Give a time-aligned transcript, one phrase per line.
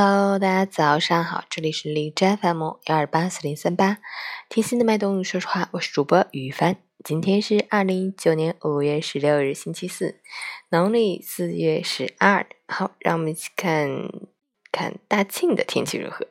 [0.00, 3.98] Hello，大家早上好，这里是荔枝 FM 幺二八四零三八，
[4.48, 6.76] 听心的脉动，说实话，我是主播雨帆。
[7.02, 10.20] 今天是二零一九年五月十六日，星期四，
[10.68, 12.46] 农历四月十二。
[12.68, 13.88] 好，让我们一起看
[14.70, 16.28] 看大庆的天气如何。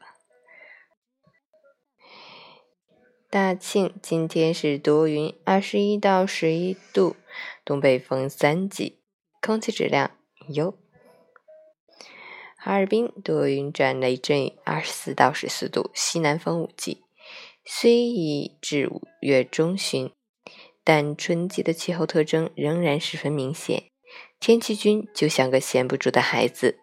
[3.29, 7.17] 大庆今天是多云，二十一到十一度，
[7.65, 9.01] 东北风三级，
[9.41, 10.11] 空气质量
[10.47, 10.73] 优。
[12.67, 17.01] 哈尔滨多云转雷阵雨，二十四到十四度，西南风五级。
[17.63, 20.11] 虽已至五月中旬，
[20.83, 23.83] 但春季的气候特征仍然十分明显。
[24.41, 26.77] 天气君就像个闲不住的孩子，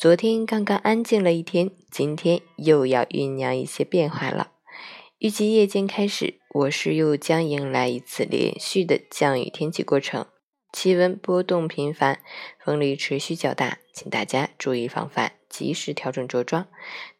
[0.00, 4.54] 昨天刚刚安静了一天，今天又要酝酿一些变化了。
[5.18, 10.26] 预计夜间开始，我市又将迎来一次连续的降雨天气过程。
[10.72, 12.20] 气温波动频繁，
[12.62, 16.68] 风力持续较大，请大家注意防范，及时调整着装，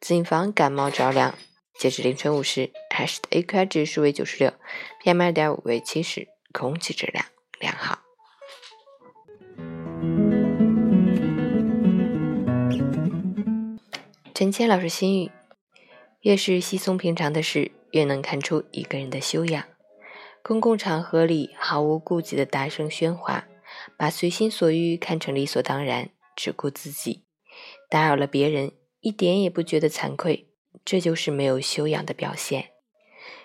[0.01, 1.35] 谨防感冒着凉。
[1.79, 4.53] 截至凌晨五时，海市的 AQI 指数为九十六
[5.03, 7.25] ，PM 二点五为七十，空气质量
[7.59, 8.01] 良好。
[14.35, 15.31] 陈谦老师心语：
[16.21, 19.65] 越是稀松平常的事，越能看出一个人的修养。
[20.43, 23.47] 公共场合里毫无顾忌的大声喧哗，
[23.97, 27.25] 把随心所欲看成理所当然，只顾自己，
[27.91, 30.49] 打扰了别人，一点也不觉得惭愧，
[30.85, 32.71] 这就是没有修养的表现。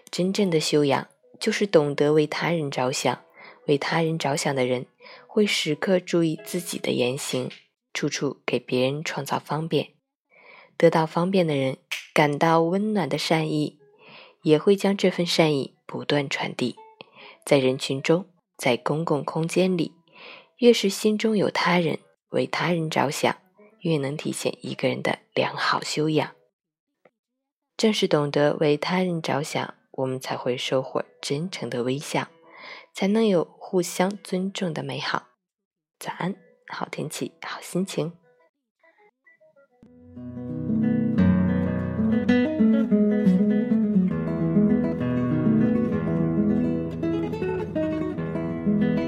[0.10, 1.08] 真正的修养，
[1.40, 3.24] 就是懂得为他人着想。
[3.66, 4.88] 为他人着想的人，
[5.26, 7.50] 会时刻注意自己的言行，
[7.94, 9.94] 处处给别人创造方便。
[10.76, 11.78] 得到方便的人，
[12.14, 13.80] 感到温暖的善意，
[14.42, 16.76] 也会将这份善意不断传递。
[17.46, 18.26] 在人群中，
[18.58, 19.94] 在公共空间里，
[20.58, 23.36] 越是心中有他人，为他人着想，
[23.82, 26.34] 越能体现一个人的良好修养。
[27.76, 32.30] 正是懂得为他人着想，我们才会收获真诚的微笑，
[32.94, 35.28] 才能有互相尊重的美好。
[36.00, 36.36] 早安，
[36.68, 38.14] 好天气，好心情。